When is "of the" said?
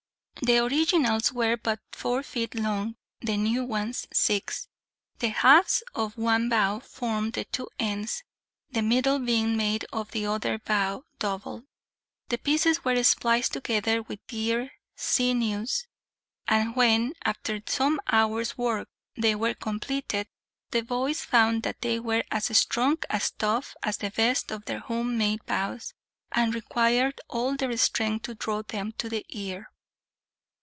9.93-10.25